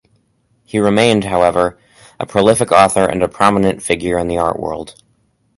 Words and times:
He 0.63 0.79
remained, 0.79 1.25
however, 1.25 1.77
a 2.19 2.25
prolific 2.25 2.71
author 2.71 3.05
and 3.05 3.21
a 3.21 3.27
prominent 3.29 3.83
figure 3.83 4.17
in 4.17 4.27
the 4.29 4.39
art 4.39 4.59
world. 4.59 4.95